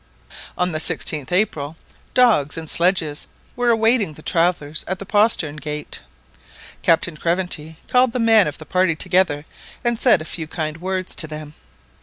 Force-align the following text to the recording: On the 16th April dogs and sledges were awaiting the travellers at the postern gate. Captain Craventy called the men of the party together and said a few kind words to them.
On 0.57 0.71
the 0.71 0.79
16th 0.79 1.31
April 1.31 1.77
dogs 2.15 2.57
and 2.57 2.67
sledges 2.67 3.27
were 3.55 3.69
awaiting 3.69 4.13
the 4.13 4.23
travellers 4.23 4.83
at 4.87 4.97
the 4.97 5.05
postern 5.05 5.57
gate. 5.57 5.99
Captain 6.81 7.15
Craventy 7.15 7.75
called 7.87 8.11
the 8.11 8.17
men 8.19 8.47
of 8.47 8.57
the 8.57 8.65
party 8.65 8.95
together 8.95 9.45
and 9.83 9.99
said 9.99 10.19
a 10.19 10.25
few 10.25 10.47
kind 10.47 10.77
words 10.77 11.13
to 11.17 11.27
them. 11.27 11.53